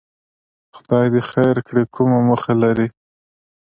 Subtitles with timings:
[0.75, 2.87] خدای دې خیر کړي، کومه موخه لري؟